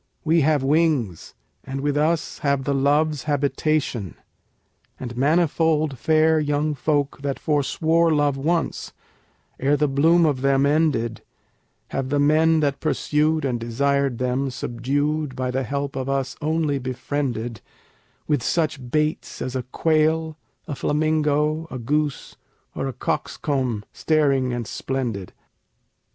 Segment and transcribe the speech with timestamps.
[0.23, 4.15] We have wings, and with us have the Loves habitation;
[4.99, 8.93] And manifold fair young folk that forswore love once,
[9.59, 11.21] ere the bloom of them ended,
[11.89, 16.79] Have the men that pursued and desired them subdued by the help of us only
[16.79, 17.61] befriended,
[18.27, 20.35] With such baits as a quail,
[20.67, 22.35] a flamingo, a goose,
[22.73, 25.31] or a cock's comb staring and splendid.